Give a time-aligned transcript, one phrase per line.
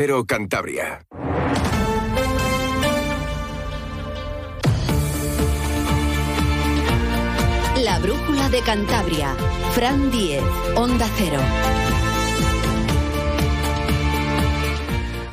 [0.00, 1.04] Pero Cantabria.
[7.84, 9.36] La brújula de Cantabria.
[9.74, 10.42] Fran Diez,
[10.74, 11.38] Onda Cero.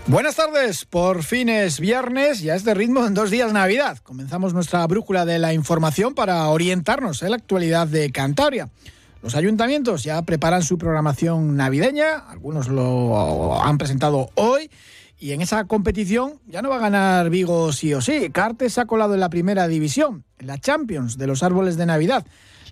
[0.08, 4.00] Buenas tardes, por fin es viernes y a este ritmo en dos días Navidad.
[4.00, 8.68] Comenzamos nuestra brújula de la información para orientarnos en la actualidad de Cantabria.
[9.22, 14.70] Los ayuntamientos ya preparan su programación navideña, algunos lo han presentado hoy
[15.20, 18.30] y en esa competición ya no va a ganar Vigo sí o sí.
[18.32, 21.88] Cartes se ha colado en la primera división, en la Champions de los árboles de
[21.88, 22.26] Navidad.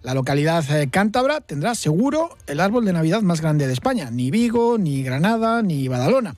[0.04, 4.12] La localidad eh, cántabra tendrá seguro el árbol de Navidad más grande de España.
[4.12, 6.36] Ni Vigo, ni Granada, ni Badalona.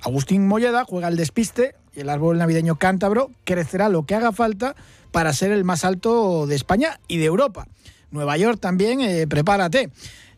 [0.00, 4.74] Agustín Molleda juega el despiste y el árbol navideño cántabro crecerá lo que haga falta
[5.12, 7.66] para ser el más alto de España y de Europa.
[8.10, 9.90] Nueva York también, eh, prepárate.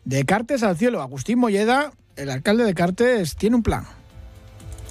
[0.05, 3.85] De Cartes al cielo, Agustín Molleda, el alcalde de Cartes, tiene un plan.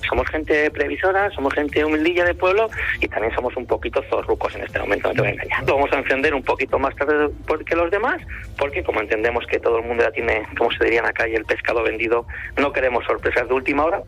[0.08, 4.64] Somos gente previsora, somos gente humildilla de pueblo y también somos un poquito zorrucos en
[4.64, 5.68] este momento, no te voy a engañar.
[5.68, 7.30] Lo vamos a encender un poquito más tarde
[7.66, 8.20] que los demás,
[8.58, 11.36] porque como entendemos que todo el mundo ya tiene, como se diría en la calle,
[11.36, 12.26] el pescado vendido,
[12.58, 14.02] no queremos sorpresas de última hora,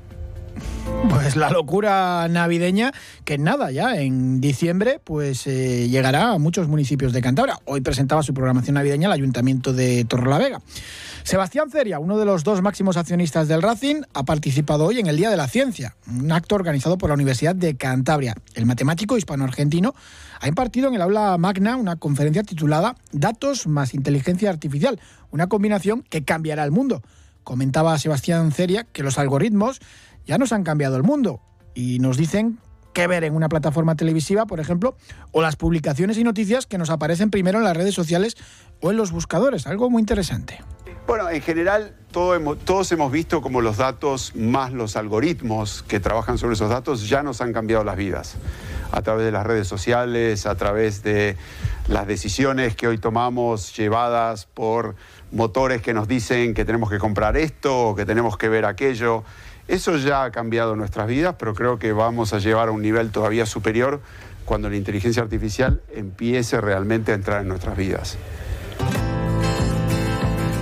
[1.23, 2.91] pues la locura navideña,
[3.23, 7.59] que nada, ya en diciembre, pues eh, llegará a muchos municipios de Cantabria.
[7.63, 10.59] Hoy presentaba su programación navideña el Ayuntamiento de Torrelavega.
[11.23, 15.15] Sebastián Ceria, uno de los dos máximos accionistas del Racing, ha participado hoy en el
[15.15, 18.35] Día de la Ciencia, un acto organizado por la Universidad de Cantabria.
[18.53, 19.95] El matemático hispano-argentino
[20.41, 24.99] ha impartido en el aula magna una conferencia titulada Datos más inteligencia artificial,
[25.31, 27.01] una combinación que cambiará el mundo.
[27.45, 29.79] Comentaba Sebastián Ceria que los algoritmos
[30.25, 31.41] ya nos han cambiado el mundo
[31.73, 32.59] y nos dicen
[32.93, 34.95] qué ver en una plataforma televisiva, por ejemplo,
[35.31, 38.37] o las publicaciones y noticias que nos aparecen primero en las redes sociales
[38.81, 40.61] o en los buscadores, algo muy interesante.
[41.05, 46.53] Bueno, en general todos hemos visto como los datos más los algoritmos que trabajan sobre
[46.53, 48.37] esos datos ya nos han cambiado las vidas.
[48.91, 51.35] A través de las redes sociales, a través de
[51.87, 54.95] las decisiones que hoy tomamos llevadas por
[55.31, 59.23] motores que nos dicen que tenemos que comprar esto que tenemos que ver aquello.
[59.67, 63.11] Eso ya ha cambiado nuestras vidas, pero creo que vamos a llevar a un nivel
[63.11, 64.01] todavía superior
[64.45, 68.17] cuando la inteligencia artificial empiece realmente a entrar en nuestras vidas.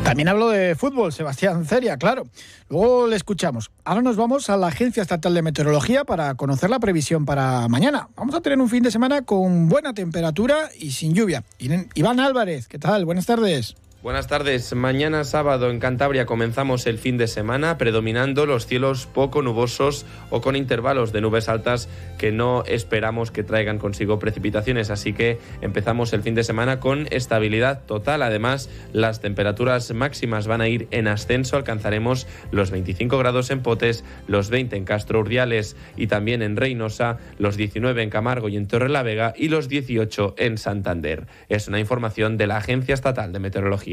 [0.03, 2.27] También hablo de fútbol, Sebastián Ceria, claro.
[2.69, 3.71] Luego le escuchamos.
[3.85, 8.09] Ahora nos vamos a la Agencia Estatal de Meteorología para conocer la previsión para mañana.
[8.15, 11.43] Vamos a tener un fin de semana con buena temperatura y sin lluvia.
[11.59, 13.05] Iván Álvarez, ¿qué tal?
[13.05, 13.75] Buenas tardes.
[14.03, 14.73] Buenas tardes.
[14.73, 20.41] Mañana sábado en Cantabria comenzamos el fin de semana predominando los cielos poco nubosos o
[20.41, 24.89] con intervalos de nubes altas que no esperamos que traigan consigo precipitaciones.
[24.89, 28.23] Así que empezamos el fin de semana con estabilidad total.
[28.23, 31.55] Además, las temperaturas máximas van a ir en ascenso.
[31.55, 37.19] Alcanzaremos los 25 grados en Potes, los 20 en Castro Urdiales y también en Reynosa,
[37.37, 41.27] los 19 en Camargo y en Torrelavega y los 18 en Santander.
[41.49, 43.90] Es una información de la Agencia Estatal de Meteorología.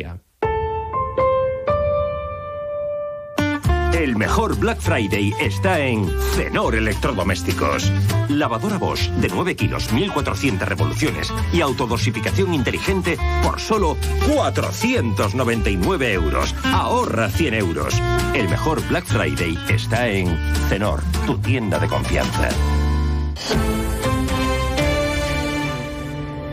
[3.98, 7.90] El mejor Black Friday está en Cenor Electrodomésticos.
[8.28, 13.96] Lavadora Bosch de 9 kilos, 1400 revoluciones y autodosificación inteligente por solo
[14.32, 16.54] 499 euros.
[16.64, 18.00] Ahorra 100 euros.
[18.34, 20.28] El mejor Black Friday está en
[20.68, 22.50] Cenor, tu tienda de confianza.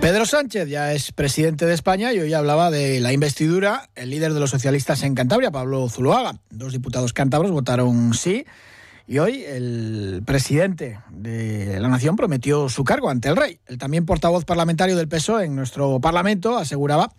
[0.05, 3.89] Pedro Sánchez ya es presidente de España y hoy hablaba de la investidura.
[3.95, 6.35] El líder de los socialistas en Cantabria, Pablo Zuloaga.
[6.51, 8.45] Dos diputados cántabros votaron sí.
[9.07, 13.57] Y hoy el presidente de la Nación prometió su cargo ante el rey.
[13.65, 17.11] El también portavoz parlamentario del PSOE en nuestro Parlamento aseguraba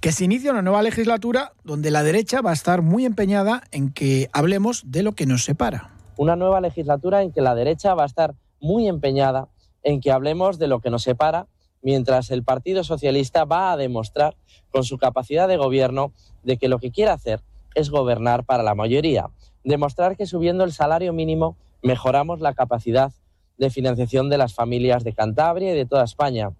[0.00, 3.92] que se inicia una nueva legislatura donde la derecha va a estar muy empeñada en
[3.92, 5.92] que hablemos de lo que nos separa.
[6.16, 9.46] Una nueva legislatura en que la derecha va a estar muy empeñada
[9.84, 11.46] en que hablemos de lo que nos separa
[11.82, 14.36] mientras el Partido Socialista va a demostrar
[14.70, 16.12] con su capacidad de gobierno
[16.42, 17.42] de que lo que quiere hacer
[17.74, 19.30] es gobernar para la mayoría,
[19.64, 23.12] demostrar que subiendo el salario mínimo mejoramos la capacidad
[23.58, 26.52] de financiación de las familias de Cantabria y de toda España,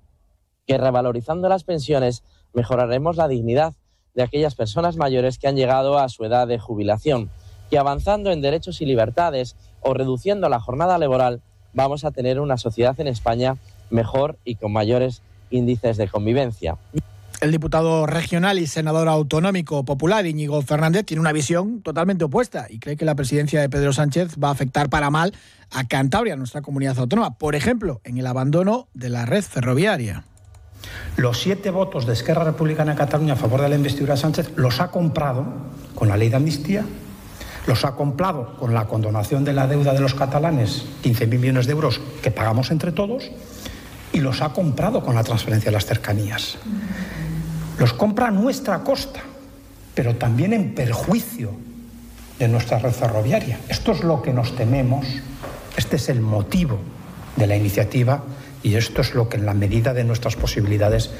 [0.66, 2.22] que revalorizando las pensiones
[2.52, 3.74] mejoraremos la dignidad
[4.14, 7.30] de aquellas personas mayores que han llegado a su edad de jubilación,
[7.70, 11.40] que avanzando en derechos y libertades o reduciendo la jornada laboral
[11.72, 13.56] vamos a tener una sociedad en España
[13.92, 16.76] mejor y con mayores índices de convivencia.
[17.40, 22.78] El diputado regional y senador autonómico popular Íñigo Fernández tiene una visión totalmente opuesta y
[22.78, 25.34] cree que la presidencia de Pedro Sánchez va a afectar para mal
[25.72, 30.24] a Cantabria, nuestra comunidad autónoma, por ejemplo, en el abandono de la red ferroviaria.
[31.16, 34.52] Los siete votos de Esquerra Republicana de Cataluña a favor de la investidura de Sánchez
[34.56, 35.44] los ha comprado
[35.94, 36.84] con la ley de amnistía,
[37.66, 41.72] Los ha comprado con la condonación de la deuda de los catalanes, 15.000 millones de
[41.72, 43.30] euros que pagamos entre todos,
[44.12, 46.58] y los ha comprado con la transferencia de las cercanías.
[47.78, 49.20] Los compra a nuestra costa,
[49.94, 51.52] pero también en perjuicio
[52.38, 53.58] de nuestra red ferroviaria.
[53.68, 55.06] Esto es lo que nos tememos,
[55.76, 56.78] este es el motivo
[57.36, 58.22] de la iniciativa
[58.62, 61.10] y esto es lo que en la medida de nuestras posibilidades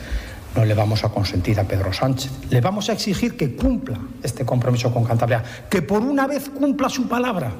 [0.54, 2.30] no le vamos a consentir a Pedro Sánchez.
[2.50, 6.88] Le vamos a exigir que cumpla este compromiso con Cantabria, que por una vez cumpla
[6.88, 7.52] su palabra.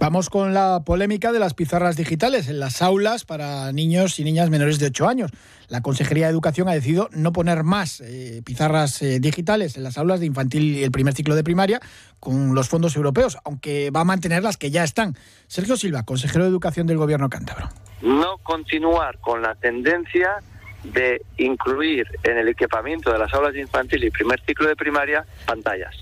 [0.00, 4.48] Vamos con la polémica de las pizarras digitales en las aulas para niños y niñas
[4.48, 5.32] menores de 8 años.
[5.66, 9.98] La Consejería de Educación ha decidido no poner más eh, pizarras eh, digitales en las
[9.98, 11.80] aulas de infantil y el primer ciclo de primaria
[12.20, 15.16] con los fondos europeos, aunque va a mantener las que ya están.
[15.48, 17.68] Sergio Silva, consejero de Educación del Gobierno cántabro.
[18.00, 20.36] No continuar con la tendencia
[20.84, 25.26] de incluir en el equipamiento de las aulas de infantil y primer ciclo de primaria
[25.44, 25.96] pantallas.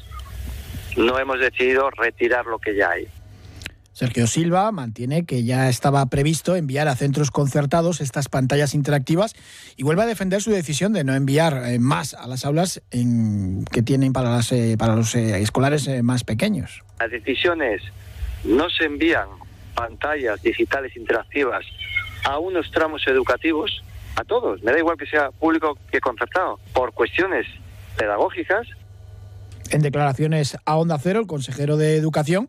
[0.99, 3.09] No hemos decidido retirar lo que ya hay.
[3.97, 9.33] Sergio Silva mantiene que ya estaba previsto enviar a centros concertados estas pantallas interactivas
[9.75, 13.83] y vuelve a defender su decisión de no enviar eh, más a las aulas que
[13.83, 16.83] tienen para, las, eh, para los eh, escolares más pequeños.
[17.01, 17.81] Las decisiones
[18.45, 19.29] no se envían
[19.75, 21.65] pantallas digitales interactivas
[22.25, 23.83] a unos tramos educativos,
[24.17, 27.47] a todos, me da igual que sea público que concertado, por cuestiones
[27.97, 28.67] pedagógicas.
[29.71, 32.47] En declaraciones a Onda Cero, el consejero de Educación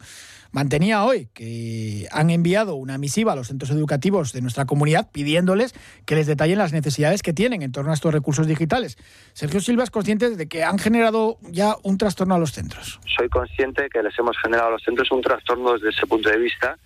[0.52, 5.74] mantenía hoy que han enviado una misiva a los centros educativos de nuestra comunidad pidiéndoles
[6.06, 8.98] que les detallen las necesidades que tienen en torno a estos recursos digitales.
[9.34, 13.00] Sergio Silva es consciente de que han generado ya un trastorno a los centros.
[13.16, 16.38] Soy consciente que les hemos generado a los centros un trastorno desde ese punto de
[16.38, 16.78] vista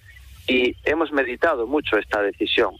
[0.48, 2.76] y hemos meditado mucho esta decisión.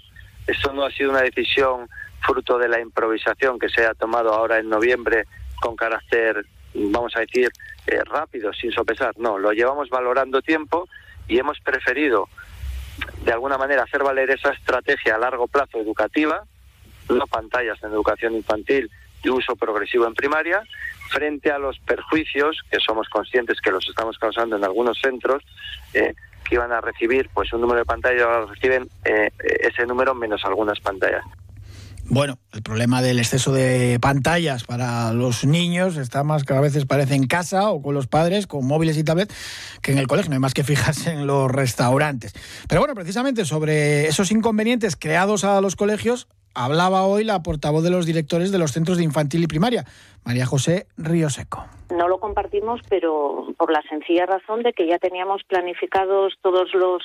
[0.48, 1.88] Esto no ha sido una decisión
[2.22, 5.26] fruto de la improvisación que se ha tomado ahora en noviembre
[5.62, 7.50] con carácter, vamos a decir,
[7.88, 9.14] eh, rápido, sin sopesar.
[9.18, 10.88] No, lo llevamos valorando tiempo
[11.28, 12.30] y hemos preferido,
[13.24, 16.44] de alguna manera, hacer valer esa estrategia a largo plazo educativa,
[17.10, 18.90] no pantallas en educación infantil
[19.24, 20.64] y uso progresivo en primaria,
[21.10, 25.44] frente a los perjuicios que somos conscientes que los estamos causando en algunos centros,
[25.94, 26.14] eh,
[26.44, 30.44] que iban a recibir pues un número de pantallas, ahora reciben eh, ese número menos
[30.46, 31.24] algunas pantallas.
[32.06, 36.86] Bueno, el problema del exceso de pantallas para los niños está más que a veces
[36.86, 39.34] parece en casa o con los padres, con móviles y tablets,
[39.82, 40.30] que en el colegio.
[40.30, 42.34] No hay más que fijarse en los restaurantes.
[42.68, 47.92] Pero bueno, precisamente sobre esos inconvenientes creados a los colegios, hablaba hoy la portavoz de
[47.92, 49.86] los directores de los centros de infantil y primaria,
[50.24, 51.66] María José Río Seco.
[51.92, 57.04] No lo compartimos, pero por la sencilla razón de que ya teníamos planificados todos los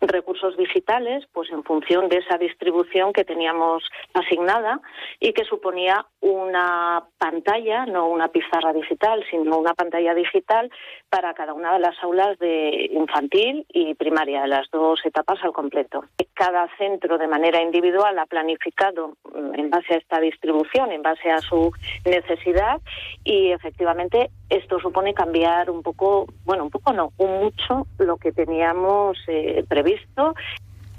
[0.00, 3.82] recursos digitales, pues en función de esa distribución que teníamos
[4.14, 4.80] asignada
[5.18, 10.70] y que suponía una pantalla, no una pizarra digital, sino una pantalla digital
[11.10, 16.04] para cada una de las aulas de infantil y primaria, las dos etapas al completo.
[16.34, 21.30] Cada centro de manera individual ha planificado mm, en base a esta distribución, en base
[21.30, 21.72] a su
[22.04, 22.80] necesidad
[23.24, 28.32] y efectivamente esto supone cambiar un poco, bueno, un poco no, un mucho lo que
[28.32, 30.34] teníamos eh, previsto.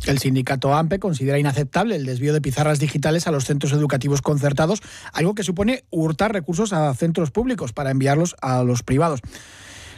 [0.05, 4.81] El sindicato AMPE considera inaceptable el desvío de pizarras digitales a los centros educativos concertados,
[5.13, 9.19] algo que supone hurtar recursos a centros públicos para enviarlos a los privados.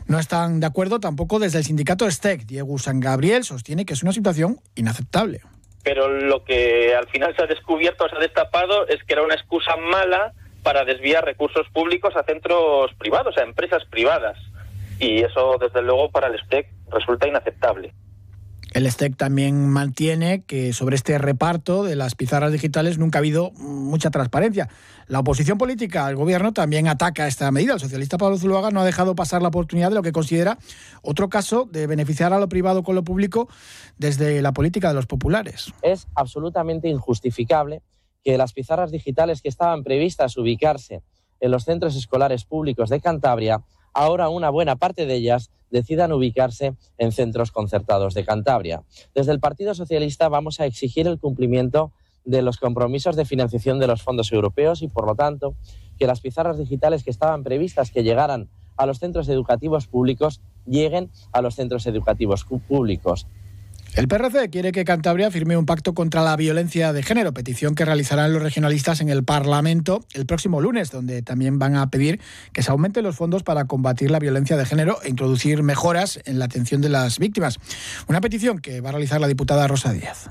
[0.08, 2.46] No están de acuerdo tampoco desde el sindicato STEC.
[2.46, 5.42] Diego San Gabriel sostiene que es una situación inaceptable.
[5.84, 9.36] Pero lo que al final se ha descubierto, se ha destapado, es que era una
[9.36, 14.38] excusa mala para desviar recursos públicos a centros privados, a empresas privadas.
[15.00, 17.94] Y eso, desde luego, para el STEC resulta inaceptable.
[18.72, 23.52] El STEC también mantiene que sobre este reparto de las pizarras digitales nunca ha habido
[23.52, 24.70] mucha transparencia.
[25.08, 27.74] La oposición política al gobierno también ataca esta medida.
[27.74, 30.58] El socialista Pablo Zuluaga no ha dejado pasar la oportunidad de lo que considera
[31.02, 33.50] otro caso de beneficiar a lo privado con lo público
[33.98, 35.74] desde la política de los populares.
[35.82, 37.82] Es absolutamente injustificable
[38.24, 41.02] que las pizarras digitales que estaban previstas ubicarse
[41.42, 43.64] en los centros escolares públicos de Cantabria,
[43.94, 48.84] ahora una buena parte de ellas decidan ubicarse en centros concertados de Cantabria.
[49.16, 51.92] Desde el Partido Socialista vamos a exigir el cumplimiento
[52.26, 55.56] de los compromisos de financiación de los fondos europeos y, por lo tanto,
[55.98, 61.12] que las pizarras digitales que estaban previstas que llegaran a los centros educativos públicos lleguen
[61.32, 63.28] a los centros educativos públicos.
[63.94, 67.84] El PRC quiere que Cantabria firme un pacto contra la violencia de género, petición que
[67.84, 72.22] realizarán los regionalistas en el Parlamento el próximo lunes, donde también van a pedir
[72.54, 76.40] que se aumenten los fondos para combatir la violencia de género e introducir mejoras en
[76.40, 77.60] la atención de las víctimas.
[78.08, 80.30] Una petición que va a realizar la diputada Rosa Díaz.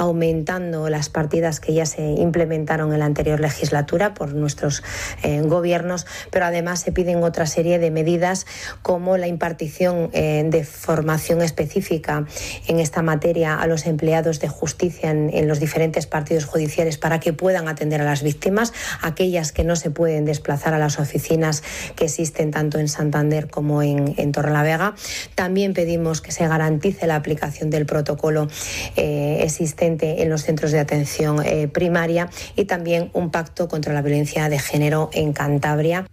[0.00, 4.82] Aumentando las partidas que ya se implementaron en la anterior legislatura por nuestros
[5.22, 8.46] eh, gobiernos, pero además se piden otra serie de medidas
[8.80, 12.24] como la impartición eh, de formación específica
[12.66, 17.34] en esta materia a los empleados de justicia en, los diferentes partidos judiciales para que
[17.34, 21.62] puedan atender a las víctimas, aquellas que no se pueden desplazar a las oficinas
[21.94, 24.94] que existen tanto en Santander como en, en Torrelavega.
[25.34, 28.48] También pedimos que se garantice la aplicación del protocolo
[28.96, 34.02] eh, existente en los centros de atención eh, primaria y también un pacto contra la
[34.02, 36.06] violencia de género en Cantabria.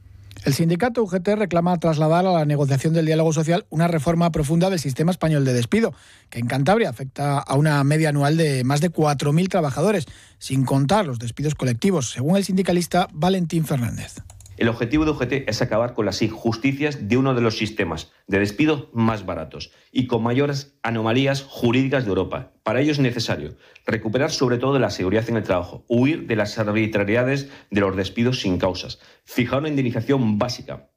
[0.46, 4.80] El sindicato UGT reclama trasladar a la negociación del diálogo social una reforma profunda del
[4.80, 5.94] sistema español de despido,
[6.30, 10.06] que en Cantabria afecta a una media anual de más de 4.000 trabajadores,
[10.40, 14.22] sin contar los despidos colectivos, según el sindicalista Valentín Fernández.
[14.58, 18.40] El objetivo de UGT es acabar con las injusticias de uno de los sistemas de
[18.40, 22.54] despido más baratos y con mayores anomalías jurídicas de Europa.
[22.64, 26.58] Para ello es necesario recuperar sobre todo la seguridad en el trabajo, huir de las
[26.58, 30.90] arbitrariedades de los despidos sin causas, fijar una indemnización básica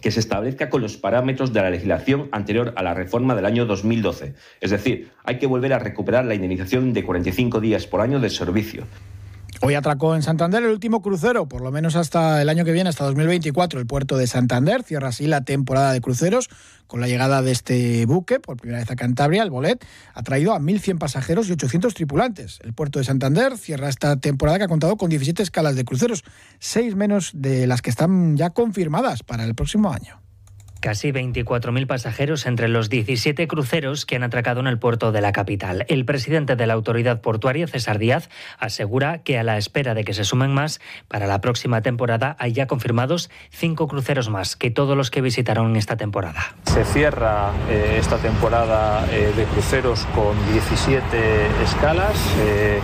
[0.00, 3.66] que se establezca con los parámetros de la legislación anterior a la reforma del año
[3.66, 4.34] 2012.
[4.60, 8.30] Es decir, hay que volver a recuperar la indemnización de 45 días por año de
[8.30, 8.84] servicio.
[9.62, 12.90] Hoy atracó en Santander el último crucero, por lo menos hasta el año que viene,
[12.90, 13.80] hasta 2024.
[13.80, 16.50] El puerto de Santander cierra así la temporada de cruceros
[16.86, 19.84] con la llegada de este buque, por primera vez a Cantabria, el Bolet,
[20.14, 22.58] ha traído a 1.100 pasajeros y 800 tripulantes.
[22.64, 26.22] El puerto de Santander cierra esta temporada que ha contado con 17 escalas de cruceros,
[26.58, 30.25] seis menos de las que están ya confirmadas para el próximo año.
[30.80, 35.32] Casi 24.000 pasajeros entre los 17 cruceros que han atracado en el puerto de la
[35.32, 35.86] capital.
[35.88, 38.28] El presidente de la autoridad portuaria, César Díaz,
[38.58, 42.52] asegura que a la espera de que se sumen más, para la próxima temporada hay
[42.52, 46.54] ya confirmados cinco cruceros más que todos los que visitaron esta temporada.
[46.64, 52.80] Se cierra eh, esta temporada eh, de cruceros con 17 escalas eh,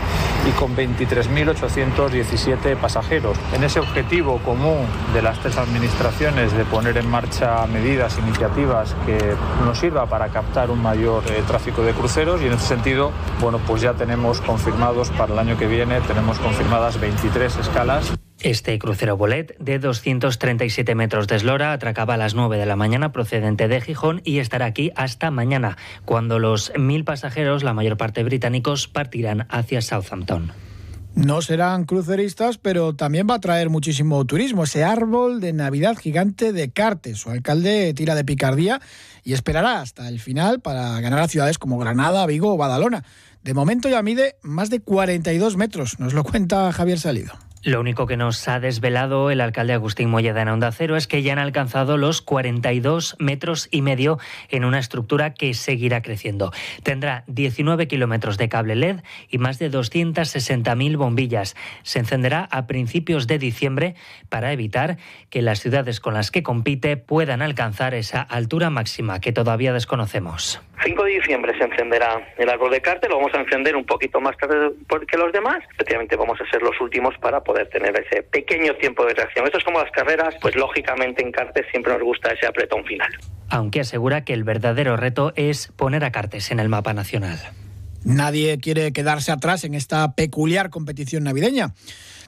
[0.49, 3.37] y con 23.817 pasajeros.
[3.52, 9.19] En ese objetivo común de las tres administraciones de poner en marcha medidas iniciativas que
[9.65, 13.11] nos sirva para captar un mayor eh, tráfico de cruceros y en ese sentido,
[13.41, 18.12] bueno, pues ya tenemos confirmados para el año que viene, tenemos confirmadas 23 escalas.
[18.41, 23.12] Este crucero bolet de 237 metros de eslora atracaba a las 9 de la mañana
[23.12, 28.23] procedente de Gijón y estará aquí hasta mañana, cuando los mil pasajeros, la mayor parte
[28.23, 30.53] británicos, partirán hacia Southampton.
[31.14, 34.64] No serán cruceristas, pero también va a traer muchísimo turismo.
[34.64, 37.19] Ese árbol de Navidad gigante de Cartes.
[37.19, 38.81] Su alcalde tira de picardía
[39.23, 43.04] y esperará hasta el final para ganar a ciudades como Granada, Vigo o Badalona.
[43.42, 47.33] De momento ya mide más de 42 metros, nos lo cuenta Javier Salido.
[47.64, 51.23] Lo único que nos ha desvelado el alcalde Agustín Molleda en Onda Cero es que
[51.23, 56.50] ya han alcanzado los 42 metros y medio en una estructura que seguirá creciendo.
[56.83, 58.97] Tendrá 19 kilómetros de cable LED
[59.28, 61.54] y más de 260.000 bombillas.
[61.85, 63.95] Se encenderá a principios de diciembre
[64.28, 64.97] para evitar
[65.31, 70.61] que las ciudades con las que compite puedan alcanzar esa altura máxima que todavía desconocemos.
[70.85, 74.21] 5 de diciembre se encenderá el árbol de cártel, lo vamos a encender un poquito
[74.21, 74.73] más tarde
[75.07, 75.62] que los demás.
[75.75, 79.47] Efectivamente vamos a ser los últimos para poder tener ese pequeño tiempo de reacción.
[79.47, 83.11] Esto es como las carreras, pues lógicamente en Cartes siempre nos gusta ese apretón final.
[83.49, 87.38] Aunque asegura que el verdadero reto es poner a Cartes en el mapa nacional.
[88.04, 91.73] Nadie quiere quedarse atrás en esta peculiar competición navideña.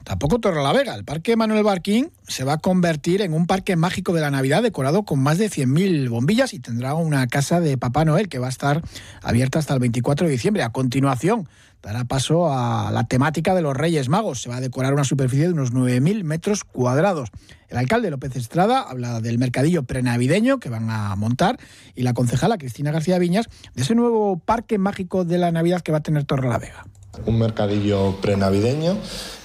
[0.05, 0.93] Tampoco Vega.
[0.93, 4.61] El Parque Manuel Barquín se va a convertir en un parque mágico de la Navidad
[4.61, 8.45] decorado con más de 100.000 bombillas y tendrá una casa de Papá Noel que va
[8.45, 8.83] a estar
[9.23, 10.61] abierta hasta el 24 de diciembre.
[10.61, 11.49] A continuación,
[11.85, 14.41] dará paso a la temática de los Reyes Magos.
[14.41, 17.29] Se va a decorar una superficie de unos 9.000 metros cuadrados.
[17.69, 21.59] El alcalde López Estrada habla del mercadillo prenavideño que van a montar
[21.93, 25.91] y la concejala Cristina García Viñas de ese nuevo parque mágico de la Navidad que
[25.91, 26.85] va a tener Vega
[27.25, 28.97] un mercadillo prenavideño,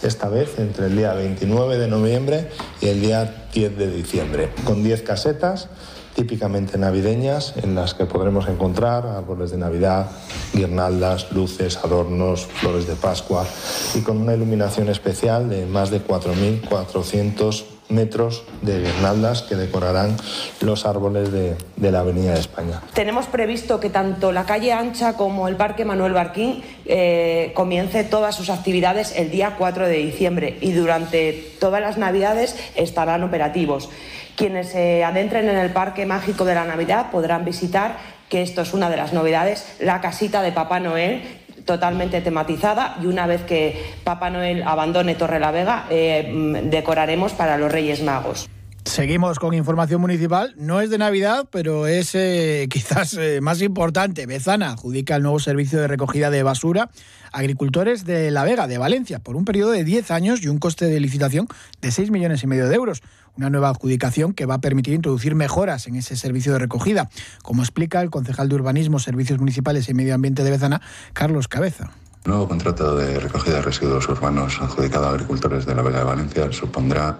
[0.03, 2.49] esta vez entre el día 29 de noviembre
[2.81, 5.69] y el día 10 de diciembre, con 10 casetas
[6.15, 10.11] típicamente navideñas en las que podremos encontrar árboles de Navidad,
[10.53, 13.47] guirnaldas, luces, adornos, flores de Pascua
[13.95, 20.17] y con una iluminación especial de más de 4.400 metros de guirnaldas que decorarán
[20.61, 21.57] los árboles de,
[21.91, 22.81] la Avenida de España.
[22.95, 28.35] Tenemos previsto que tanto la calle Ancha como el Parque Manuel Barquín eh, comience todas
[28.35, 33.91] sus actividades el día 4 de diciembre y durante todas las Navidades estarán operativos.
[34.37, 37.99] Quienes se adentren en el Parque Mágico de la Navidad podrán visitar
[38.31, 41.23] que esto es una de las novedades, la casita de Papá Noel,
[41.71, 47.57] totalmente tematizada y una vez que Papá Noel abandone Torre la Vega, eh, decoraremos para
[47.57, 48.49] los Reyes Magos.
[48.91, 50.53] Seguimos con información municipal.
[50.59, 54.27] No es de Navidad, pero es eh, quizás eh, más importante.
[54.27, 56.91] Bezana adjudica el nuevo servicio de recogida de basura
[57.31, 60.59] a agricultores de La Vega, de Valencia, por un periodo de 10 años y un
[60.59, 61.47] coste de licitación
[61.81, 63.01] de 6 millones y medio de euros.
[63.37, 67.09] Una nueva adjudicación que va a permitir introducir mejoras en ese servicio de recogida,
[67.45, 70.83] como explica el concejal de Urbanismo, Servicios Municipales y Medio Ambiente de Bezana,
[71.13, 71.93] Carlos Cabeza.
[72.27, 76.53] Nuevo contrato de recogida de residuos urbanos adjudicado a agricultores de la Vega de Valencia
[76.53, 77.19] supondrá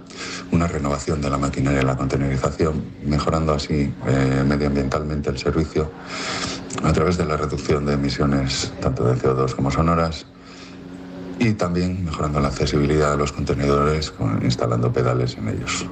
[0.53, 5.91] una renovación de la maquinaria y la contenerización, mejorando así eh, medioambientalmente el servicio
[6.85, 10.27] a través de la reducción de emisiones tanto de CO2 como sonoras
[11.39, 15.87] y también mejorando la accesibilidad a los contenedores instalando pedales en ellos.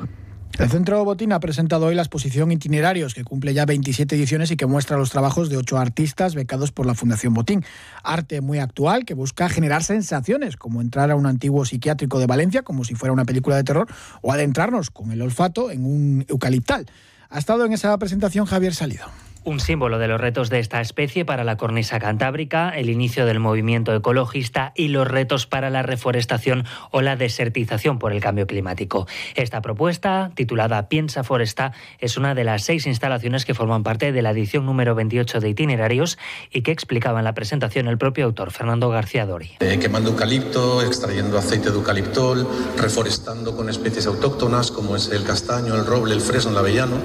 [0.59, 4.57] El Centro Botín ha presentado hoy la exposición Itinerarios, que cumple ya 27 ediciones y
[4.57, 7.65] que muestra los trabajos de ocho artistas becados por la Fundación Botín.
[8.03, 12.63] Arte muy actual que busca generar sensaciones, como entrar a un antiguo psiquiátrico de Valencia,
[12.63, 13.87] como si fuera una película de terror,
[14.21, 16.87] o adentrarnos con el olfato en un eucaliptal.
[17.31, 19.05] Ha estado en esa presentación Javier Salido.
[19.49, 23.41] Un símbolo de los retos de esta especie para la cornisa cantábrica, el inicio del
[23.41, 29.07] movimiento ecologista y los retos para la reforestación o la desertización por el cambio climático.
[29.37, 34.21] Esta propuesta, titulada Piensa Foresta, es una de las seis instalaciones que forman parte de
[34.21, 36.19] la edición número 28 de Itinerarios
[36.53, 39.53] y que explicaba en la presentación el propio autor, Fernando García Dori.
[39.61, 45.75] Eh, quemando eucalipto, extrayendo aceite de eucaliptol, reforestando con especies autóctonas como es el castaño,
[45.75, 46.97] el roble, el fresno, el avellano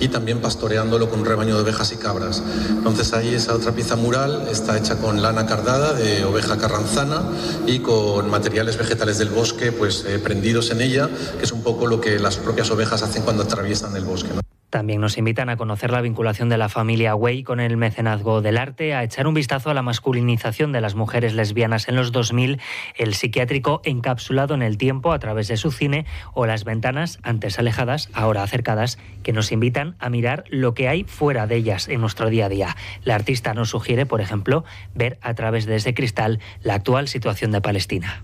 [0.00, 2.42] y también pastoreándolo con un rebaño de ovejas y cabras.
[2.68, 7.22] Entonces ahí esa otra pieza mural está hecha con lana cardada de oveja carranzana
[7.66, 11.08] y con materiales vegetales del bosque pues eh, prendidos en ella,
[11.38, 14.41] que es un poco lo que las propias ovejas hacen cuando atraviesan el bosque.
[14.72, 18.56] También nos invitan a conocer la vinculación de la familia Way con el mecenazgo del
[18.56, 22.58] arte, a echar un vistazo a la masculinización de las mujeres lesbianas en los 2000,
[22.96, 27.58] el psiquiátrico encapsulado en el tiempo a través de su cine o las ventanas antes
[27.58, 32.00] alejadas, ahora acercadas, que nos invitan a mirar lo que hay fuera de ellas en
[32.00, 32.76] nuestro día a día.
[33.04, 34.64] La artista nos sugiere, por ejemplo,
[34.94, 38.22] ver a través de ese cristal la actual situación de Palestina.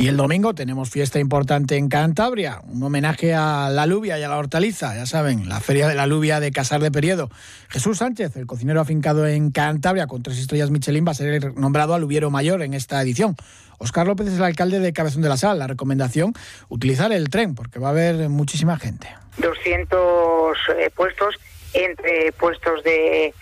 [0.00, 4.28] Y el domingo tenemos fiesta importante en Cantabria, un homenaje a la alubia y a
[4.28, 7.28] la hortaliza, ya saben, la Feria de la Alubia de Casar de Periedo.
[7.68, 11.92] Jesús Sánchez, el cocinero afincado en Cantabria con tres estrellas Michelin, va a ser nombrado
[11.92, 13.36] aluviero mayor en esta edición.
[13.76, 15.58] Oscar López es el alcalde de Cabezón de la Sal.
[15.58, 16.32] La recomendación,
[16.70, 19.06] utilizar el tren, porque va a haber muchísima gente.
[19.36, 21.34] 200 eh, puestos
[21.74, 23.34] entre puestos de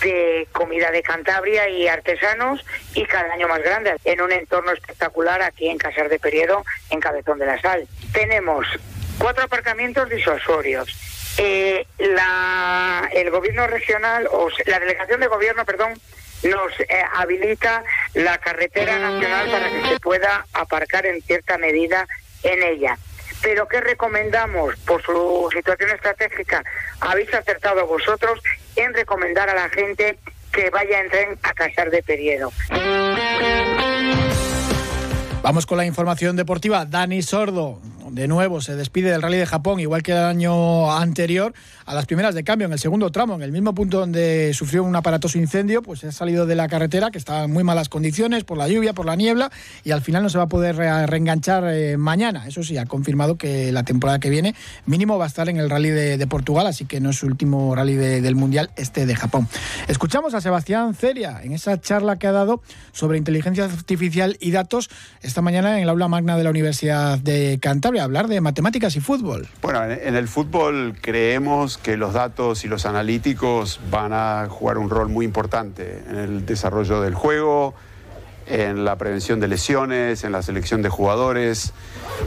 [0.00, 5.42] de comida de Cantabria y artesanos y cada año más grande, en un entorno espectacular
[5.42, 7.86] aquí en Casar de Periedo, en Cabezón de la Sal.
[8.12, 8.66] Tenemos
[9.18, 10.88] cuatro aparcamientos disuasorios.
[11.38, 15.94] Eh, la, el gobierno regional, o la delegación de gobierno, perdón,
[16.42, 17.84] nos eh, habilita
[18.14, 22.06] la carretera nacional para que se pueda aparcar en cierta medida
[22.42, 22.98] en ella.
[23.42, 24.76] Pero ¿qué recomendamos?
[24.80, 26.62] Por su situación estratégica,
[27.00, 28.40] habéis acertado vosotros
[28.82, 30.18] en recomendar a la gente
[30.52, 32.52] que vaya en tren a Casar de Periedo.
[35.42, 36.84] Vamos con la información deportiva.
[36.84, 37.80] Dani Sordo,
[38.10, 41.54] de nuevo se despide del Rally de Japón, igual que el año anterior,
[41.86, 44.82] a las primeras de cambio, en el segundo tramo, en el mismo punto donde sufrió
[44.84, 48.44] un aparatoso incendio, pues ha salido de la carretera, que estaba en muy malas condiciones
[48.44, 49.50] por la lluvia, por la niebla,
[49.84, 52.46] y al final no se va a poder reenganchar eh, mañana.
[52.46, 54.54] Eso sí, ha confirmado que la temporada que viene
[54.86, 57.74] mínimo va a estar en el Rally de, Portugal, así que no es su último
[57.74, 59.48] Rally del Mundial, este de Japón.
[59.88, 64.90] Escuchamos a Sebastián Ceria en esa charla que ha dado sobre inteligencia artificial y datos
[65.22, 69.00] esta mañana en el aula magna de la Universidad de Cantabria hablar de matemáticas y
[69.00, 69.48] fútbol.
[69.62, 74.90] Bueno, en el fútbol creemos que los datos y los analíticos van a jugar un
[74.90, 77.74] rol muy importante en el desarrollo del juego,
[78.46, 81.72] en la prevención de lesiones, en la selección de jugadores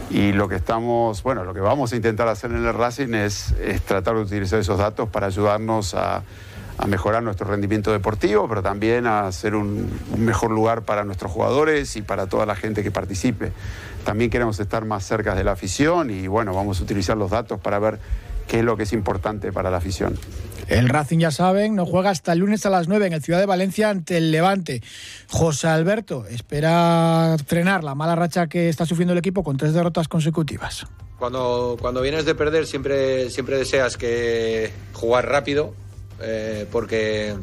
[0.09, 3.53] y lo que estamos, bueno, lo que vamos a intentar hacer en el Racing es,
[3.85, 6.23] tratar de utilizar esos datos para ayudarnos a
[6.77, 11.95] a mejorar nuestro rendimiento deportivo, pero también a ser un, mejor lugar para nuestros jugadores
[11.95, 13.51] y para toda la gente que participe.
[14.03, 17.59] También queremos estar más cerca de la afición y bueno, vamos a utilizar los datos
[17.59, 17.99] para ver
[18.47, 20.17] qué es lo que es importante para la afición.
[20.67, 23.39] El Racing, ya saben, no juega hasta el lunes a las 9 en el Ciudad
[23.39, 24.81] de Valencia ante el Levante.
[25.27, 30.07] José Alberto espera frenar la mala racha que está sufriendo el equipo con tres derrotas
[30.07, 30.87] consecutivas.
[31.19, 35.73] Cuando, cuando vienes de perder siempre, siempre deseas que jugar rápido,
[36.21, 37.35] eh, porque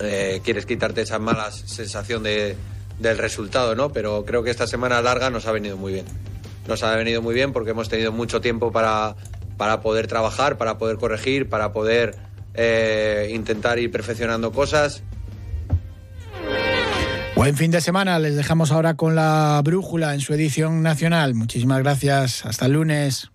[0.00, 2.56] eh, quieres quitarte esa mala sensación de,
[2.98, 3.92] del resultado, ¿no?
[3.92, 6.06] Pero creo que esta semana larga nos ha venido muy bien.
[6.66, 9.16] Nos ha venido muy bien porque hemos tenido mucho tiempo para,
[9.56, 12.16] para poder trabajar, para poder corregir, para poder
[12.54, 15.02] eh, intentar ir perfeccionando cosas.
[17.36, 21.34] Buen fin de semana, les dejamos ahora con la brújula en su edición nacional.
[21.34, 23.30] Muchísimas gracias, hasta el lunes.